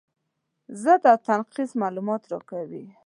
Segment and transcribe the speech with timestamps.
[0.83, 2.85] ضد او نقیض معلومات راکوي.